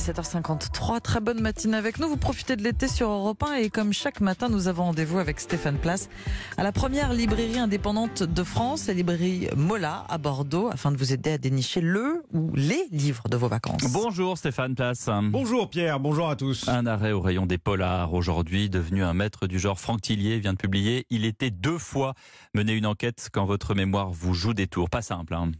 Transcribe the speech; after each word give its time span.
7h53. 0.00 1.00
Très 1.02 1.20
bonne 1.20 1.40
matinée 1.40 1.76
avec 1.76 1.98
nous. 1.98 2.08
Vous 2.08 2.16
profitez 2.16 2.56
de 2.56 2.62
l'été 2.62 2.88
sur 2.88 3.10
Europe 3.10 3.42
1 3.42 3.56
et 3.56 3.68
comme 3.68 3.92
chaque 3.92 4.22
matin, 4.22 4.48
nous 4.48 4.66
avons 4.66 4.84
rendez-vous 4.84 5.18
avec 5.18 5.38
Stéphane 5.38 5.76
Place 5.76 6.08
à 6.56 6.62
la 6.62 6.72
première 6.72 7.12
librairie 7.12 7.58
indépendante 7.58 8.22
de 8.22 8.42
France, 8.42 8.86
la 8.86 8.94
librairie 8.94 9.48
Mola 9.54 10.06
à 10.08 10.16
Bordeaux, 10.16 10.70
afin 10.72 10.90
de 10.90 10.96
vous 10.96 11.12
aider 11.12 11.32
à 11.32 11.38
dénicher 11.38 11.82
le 11.82 12.24
ou 12.32 12.50
les 12.54 12.82
livres 12.90 13.28
de 13.28 13.36
vos 13.36 13.48
vacances. 13.48 13.92
Bonjour 13.92 14.38
Stéphane 14.38 14.74
Place. 14.74 15.10
Bonjour 15.24 15.68
Pierre, 15.68 16.00
bonjour 16.00 16.30
à 16.30 16.36
tous. 16.36 16.66
Un 16.66 16.86
arrêt 16.86 17.12
au 17.12 17.20
rayon 17.20 17.44
des 17.44 17.58
polars 17.58 18.14
aujourd'hui, 18.14 18.70
devenu 18.70 19.04
un 19.04 19.12
maître 19.12 19.46
du 19.46 19.58
genre 19.58 19.78
Franck 19.78 20.00
Tillier 20.00 20.38
vient 20.38 20.54
de 20.54 20.58
publier 20.58 21.04
Il 21.10 21.26
était 21.26 21.50
deux 21.50 21.78
fois 21.78 22.14
mené 22.54 22.72
une 22.72 22.86
enquête 22.86 23.28
quand 23.30 23.44
votre 23.44 23.74
mémoire 23.74 24.10
vous 24.10 24.32
joue 24.32 24.54
des 24.54 24.66
tours. 24.66 24.88
Pas 24.88 25.02
simple. 25.02 25.34
Hein. 25.34 25.52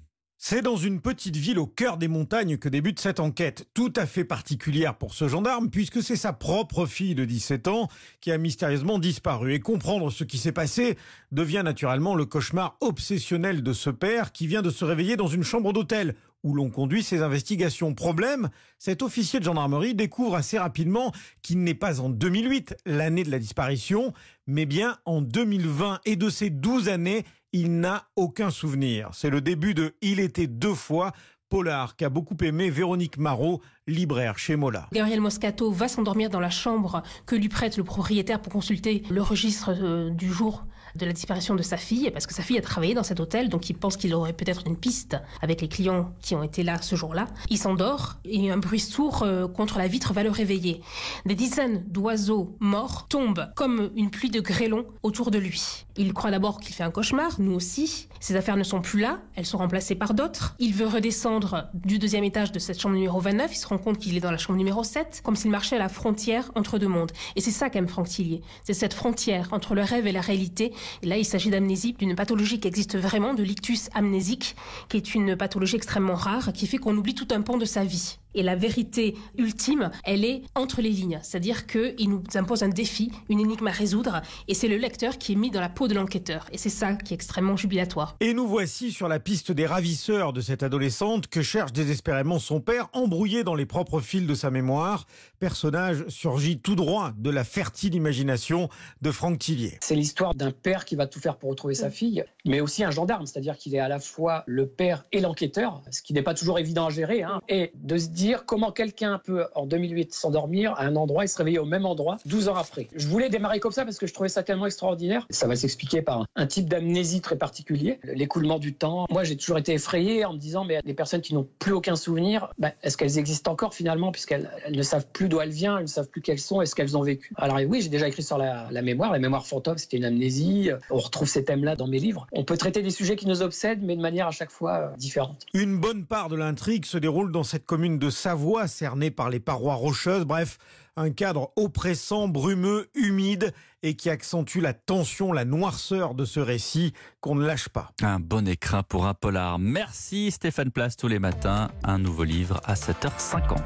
C'est 0.42 0.62
dans 0.62 0.76
une 0.76 1.02
petite 1.02 1.36
ville 1.36 1.58
au 1.58 1.66
cœur 1.66 1.98
des 1.98 2.08
montagnes 2.08 2.56
que 2.56 2.70
débute 2.70 2.98
cette 2.98 3.20
enquête, 3.20 3.68
tout 3.74 3.92
à 3.94 4.06
fait 4.06 4.24
particulière 4.24 4.96
pour 4.96 5.12
ce 5.12 5.28
gendarme, 5.28 5.68
puisque 5.68 6.02
c'est 6.02 6.16
sa 6.16 6.32
propre 6.32 6.86
fille 6.86 7.14
de 7.14 7.26
17 7.26 7.68
ans 7.68 7.88
qui 8.22 8.32
a 8.32 8.38
mystérieusement 8.38 8.98
disparu. 8.98 9.52
Et 9.52 9.60
comprendre 9.60 10.08
ce 10.08 10.24
qui 10.24 10.38
s'est 10.38 10.50
passé 10.50 10.96
devient 11.30 11.60
naturellement 11.62 12.14
le 12.14 12.24
cauchemar 12.24 12.78
obsessionnel 12.80 13.62
de 13.62 13.74
ce 13.74 13.90
père 13.90 14.32
qui 14.32 14.46
vient 14.46 14.62
de 14.62 14.70
se 14.70 14.82
réveiller 14.82 15.18
dans 15.18 15.26
une 15.26 15.44
chambre 15.44 15.74
d'hôtel 15.74 16.14
où 16.42 16.54
l'on 16.54 16.70
conduit 16.70 17.02
ses 17.02 17.20
investigations. 17.20 17.94
Problème, 17.94 18.48
cet 18.78 19.02
officier 19.02 19.40
de 19.40 19.44
gendarmerie 19.44 19.94
découvre 19.94 20.36
assez 20.36 20.58
rapidement 20.58 21.12
qu'il 21.42 21.62
n'est 21.62 21.74
pas 21.74 22.00
en 22.00 22.08
2008, 22.08 22.76
l'année 22.86 23.24
de 23.24 23.30
la 23.30 23.38
disparition, 23.38 24.14
mais 24.46 24.64
bien 24.64 24.96
en 25.04 25.20
2020. 25.20 26.00
Et 26.06 26.16
de 26.16 26.30
ces 26.30 26.48
12 26.48 26.88
années, 26.88 27.26
il 27.52 27.80
n'a 27.80 28.08
aucun 28.16 28.50
souvenir. 28.50 29.10
C'est 29.12 29.30
le 29.30 29.40
début 29.40 29.74
de 29.74 29.94
Il 30.02 30.20
était 30.20 30.46
deux 30.46 30.74
fois 30.74 31.12
polar 31.48 31.96
qu'a 31.96 32.08
beaucoup 32.08 32.36
aimé 32.42 32.70
Véronique 32.70 33.18
Marot, 33.18 33.60
libraire 33.86 34.38
chez 34.38 34.56
Mola. 34.56 34.88
Gabriel 34.92 35.20
Moscato 35.20 35.70
va 35.72 35.88
s'endormir 35.88 36.30
dans 36.30 36.40
la 36.40 36.50
chambre 36.50 37.02
que 37.26 37.34
lui 37.34 37.48
prête 37.48 37.76
le 37.76 37.84
propriétaire 37.84 38.40
pour 38.40 38.52
consulter 38.52 39.02
le 39.10 39.20
registre 39.20 39.74
euh, 39.82 40.10
du 40.10 40.32
jour 40.32 40.64
de 40.96 41.06
la 41.06 41.12
disparition 41.12 41.54
de 41.54 41.62
sa 41.62 41.76
fille, 41.76 42.10
parce 42.10 42.26
que 42.26 42.34
sa 42.34 42.42
fille 42.42 42.58
a 42.58 42.62
travaillé 42.62 42.94
dans 42.94 43.02
cet 43.02 43.20
hôtel, 43.20 43.48
donc 43.48 43.70
il 43.70 43.74
pense 43.74 43.96
qu'il 43.96 44.14
aurait 44.14 44.32
peut-être 44.32 44.66
une 44.66 44.76
piste 44.76 45.16
avec 45.42 45.60
les 45.60 45.68
clients 45.68 46.12
qui 46.20 46.34
ont 46.34 46.42
été 46.42 46.62
là 46.62 46.80
ce 46.82 46.96
jour-là. 46.96 47.26
Il 47.48 47.58
s'endort 47.58 48.16
et 48.24 48.50
un 48.50 48.58
bruit 48.58 48.80
sourd 48.80 49.22
euh, 49.22 49.48
contre 49.48 49.78
la 49.78 49.88
vitre 49.88 50.12
va 50.12 50.22
le 50.22 50.30
réveiller. 50.30 50.80
Des 51.26 51.34
dizaines 51.34 51.84
d'oiseaux 51.88 52.56
morts 52.60 53.06
tombent 53.08 53.48
comme 53.54 53.90
une 53.96 54.10
pluie 54.10 54.30
de 54.30 54.40
grêlons 54.40 54.86
autour 55.02 55.30
de 55.30 55.38
lui. 55.38 55.84
Il 55.96 56.12
croit 56.14 56.30
d'abord 56.30 56.60
qu'il 56.60 56.74
fait 56.74 56.82
un 56.82 56.90
cauchemar, 56.90 57.40
nous 57.40 57.52
aussi. 57.52 58.08
Ses 58.20 58.36
affaires 58.36 58.56
ne 58.56 58.62
sont 58.62 58.80
plus 58.80 59.00
là, 59.00 59.20
elles 59.34 59.46
sont 59.46 59.58
remplacées 59.58 59.94
par 59.94 60.14
d'autres. 60.14 60.54
Il 60.58 60.74
veut 60.74 60.86
redescendre 60.86 61.68
du 61.74 61.98
deuxième 61.98 62.24
étage 62.24 62.52
de 62.52 62.58
cette 62.58 62.80
chambre 62.80 62.94
numéro 62.94 63.20
29, 63.20 63.52
il 63.52 63.56
se 63.56 63.66
rend 63.66 63.78
compte 63.78 63.98
qu'il 63.98 64.16
est 64.16 64.20
dans 64.20 64.30
la 64.30 64.38
chambre 64.38 64.58
numéro 64.58 64.84
7, 64.84 65.20
comme 65.24 65.36
s'il 65.36 65.50
marchait 65.50 65.76
à 65.76 65.78
la 65.78 65.88
frontière 65.88 66.50
entre 66.54 66.78
deux 66.78 66.88
mondes. 66.88 67.12
Et 67.36 67.40
c'est 67.40 67.50
ça 67.50 67.70
qu'aime 67.70 67.88
Franck 67.88 68.08
Tillier, 68.08 68.42
c'est 68.64 68.74
cette 68.74 68.94
frontière 68.94 69.48
entre 69.52 69.74
le 69.74 69.82
rêve 69.82 70.06
et 70.06 70.12
la 70.12 70.20
réalité 70.20 70.72
là, 71.02 71.16
il 71.16 71.24
s'agit 71.24 71.50
d'amnésie, 71.50 71.94
d'une 71.98 72.14
pathologie 72.14 72.60
qui 72.60 72.68
existe 72.68 72.96
vraiment, 72.96 73.34
de 73.34 73.42
l'ictus 73.42 73.88
amnésique, 73.94 74.56
qui 74.88 74.96
est 74.96 75.14
une 75.14 75.36
pathologie 75.36 75.76
extrêmement 75.76 76.14
rare, 76.14 76.52
qui 76.52 76.66
fait 76.66 76.78
qu'on 76.78 76.96
oublie 76.96 77.14
tout 77.14 77.28
un 77.32 77.42
pan 77.42 77.58
de 77.58 77.64
sa 77.64 77.84
vie. 77.84 78.19
Et 78.34 78.42
la 78.42 78.54
vérité 78.54 79.16
ultime, 79.36 79.90
elle 80.04 80.24
est 80.24 80.42
entre 80.54 80.80
les 80.80 80.90
lignes. 80.90 81.18
C'est-à-dire 81.22 81.66
qu'il 81.66 82.08
nous 82.08 82.22
impose 82.34 82.62
un 82.62 82.68
défi, 82.68 83.10
une 83.28 83.40
énigme 83.40 83.66
à 83.66 83.72
résoudre, 83.72 84.22
et 84.46 84.54
c'est 84.54 84.68
le 84.68 84.76
lecteur 84.76 85.18
qui 85.18 85.32
est 85.32 85.36
mis 85.36 85.50
dans 85.50 85.60
la 85.60 85.68
peau 85.68 85.88
de 85.88 85.94
l'enquêteur. 85.94 86.46
Et 86.52 86.58
c'est 86.58 86.68
ça 86.68 86.94
qui 86.94 87.12
est 87.12 87.16
extrêmement 87.16 87.56
jubilatoire. 87.56 88.16
Et 88.20 88.34
nous 88.34 88.46
voici 88.46 88.92
sur 88.92 89.08
la 89.08 89.18
piste 89.18 89.50
des 89.52 89.66
ravisseurs 89.66 90.32
de 90.32 90.40
cette 90.40 90.62
adolescente 90.62 91.26
que 91.26 91.42
cherche 91.42 91.72
désespérément 91.72 92.38
son 92.38 92.60
père, 92.60 92.88
embrouillé 92.92 93.42
dans 93.42 93.54
les 93.54 93.66
propres 93.66 94.00
fils 94.00 94.26
de 94.26 94.34
sa 94.34 94.50
mémoire. 94.50 95.06
Personnage 95.40 96.04
surgit 96.08 96.58
tout 96.58 96.76
droit 96.76 97.12
de 97.16 97.30
la 97.30 97.44
fertile 97.44 97.94
imagination 97.94 98.68
de 99.02 99.10
Franck 99.10 99.38
Tillier. 99.38 99.78
C'est 99.80 99.96
l'histoire 99.96 100.34
d'un 100.34 100.52
père 100.52 100.84
qui 100.84 100.94
va 100.94 101.06
tout 101.06 101.18
faire 101.18 101.36
pour 101.36 101.50
retrouver 101.50 101.74
sa 101.74 101.90
fille, 101.90 102.24
mais 102.44 102.60
aussi 102.60 102.84
un 102.84 102.90
gendarme, 102.90 103.26
c'est-à-dire 103.26 103.56
qu'il 103.56 103.74
est 103.74 103.80
à 103.80 103.88
la 103.88 103.98
fois 103.98 104.44
le 104.46 104.66
père 104.68 105.04
et 105.12 105.20
l'enquêteur, 105.20 105.82
ce 105.90 106.02
qui 106.02 106.12
n'est 106.12 106.22
pas 106.22 106.34
toujours 106.34 106.58
évident 106.58 106.86
à 106.86 106.90
gérer, 106.90 107.22
hein, 107.22 107.40
et 107.48 107.72
de 107.74 107.96
se 107.96 108.08
dire 108.08 108.19
dire 108.20 108.44
comment 108.44 108.70
quelqu'un 108.72 109.20
peut, 109.24 109.46
en 109.54 109.66
2008, 109.66 110.12
s'endormir 110.12 110.72
à 110.74 110.84
un 110.84 110.96
endroit 110.96 111.24
et 111.24 111.26
se 111.26 111.36
réveiller 111.38 111.58
au 111.58 111.64
même 111.64 111.86
endroit 111.86 112.18
12 112.26 112.48
ans 112.48 112.54
après. 112.54 112.88
Je 112.94 113.06
voulais 113.08 113.30
démarrer 113.30 113.60
comme 113.60 113.72
ça 113.72 113.84
parce 113.84 113.98
que 113.98 114.06
je 114.06 114.14
trouvais 114.14 114.28
ça 114.28 114.42
tellement 114.42 114.66
extraordinaire. 114.66 115.26
Ça 115.30 115.46
va 115.46 115.56
s'expliquer 115.56 116.02
par 116.02 116.26
un 116.36 116.46
type 116.46 116.68
d'amnésie 116.68 117.20
très 117.20 117.36
particulier, 117.36 117.98
l'écoulement 118.04 118.58
du 118.58 118.74
temps. 118.74 119.06
Moi, 119.10 119.24
j'ai 119.24 119.36
toujours 119.36 119.58
été 119.58 119.72
effrayé 119.72 120.24
en 120.24 120.34
me 120.34 120.38
disant, 120.38 120.64
mais 120.64 120.80
les 120.84 120.94
personnes 120.94 121.22
qui 121.22 121.34
n'ont 121.34 121.48
plus 121.58 121.72
aucun 121.72 121.96
souvenir, 121.96 122.52
ben, 122.58 122.72
est-ce 122.82 122.96
qu'elles 122.96 123.18
existent 123.18 123.52
encore 123.52 123.74
finalement, 123.74 124.12
puisqu'elles 124.12 124.50
ne 124.70 124.82
savent 124.82 125.06
plus 125.12 125.28
d'où 125.28 125.40
elles 125.40 125.50
viennent, 125.50 125.76
elles 125.76 125.82
ne 125.82 125.86
savent 125.86 126.08
plus 126.08 126.20
quelles 126.20 126.38
sont, 126.38 126.60
est-ce 126.60 126.74
qu'elles 126.74 126.96
ont 126.96 127.02
vécu? 127.02 127.32
Alors 127.36 127.58
oui, 127.68 127.80
j'ai 127.80 127.88
déjà 127.88 128.08
écrit 128.08 128.22
sur 128.22 128.38
la, 128.38 128.68
mémoire. 128.82 129.12
La 129.12 129.18
mémoire 129.18 129.46
fantôme, 129.46 129.78
c'était 129.78 129.96
une 129.96 130.04
amnésie. 130.04 130.70
On 130.90 130.98
retrouve 130.98 131.28
ces 131.28 131.44
thèmes-là 131.44 131.76
dans 131.76 131.86
mes 131.86 131.98
livres. 131.98 132.26
On 132.32 132.44
peut 132.44 132.56
traiter 132.56 132.82
des 132.82 132.90
sujets 132.90 133.16
qui 133.16 133.26
nous 133.26 133.42
obsèdent, 133.42 133.82
mais 133.82 133.96
de 133.96 134.02
manière 134.02 134.26
à 134.26 134.30
chaque 134.30 134.50
fois 134.50 134.72
euh, 134.72 134.96
différente. 134.96 135.46
Une 135.54 135.78
bonne 135.78 136.04
part 136.04 136.28
de 136.28 136.36
l'intrigue 136.36 136.84
se 136.84 136.98
déroule 136.98 137.32
dans 137.32 137.44
cette 137.44 137.66
commune 137.66 137.98
de 137.98 138.09
Savoie, 138.10 138.66
cernée 138.66 139.10
par 139.10 139.30
les 139.30 139.40
parois 139.40 139.74
rocheuses. 139.74 140.24
Bref, 140.24 140.58
un 140.96 141.10
cadre 141.10 141.52
oppressant, 141.56 142.28
brumeux, 142.28 142.88
humide 142.94 143.52
et 143.82 143.94
qui 143.94 144.10
accentue 144.10 144.58
la 144.58 144.74
tension, 144.74 145.32
la 145.32 145.44
noirceur 145.44 146.14
de 146.14 146.24
ce 146.24 146.40
récit 146.40 146.92
qu'on 147.20 147.34
ne 147.34 147.46
lâche 147.46 147.68
pas. 147.68 147.92
Un 148.02 148.20
bon 148.20 148.46
écrin 148.46 148.82
pour 148.82 149.06
un 149.06 149.14
polar. 149.14 149.58
Merci 149.58 150.30
Stéphane 150.30 150.70
Place 150.70 150.96
tous 150.96 151.08
les 151.08 151.18
matins. 151.18 151.70
Un 151.84 151.98
nouveau 151.98 152.24
livre 152.24 152.60
à 152.64 152.74
7h50. 152.74 153.62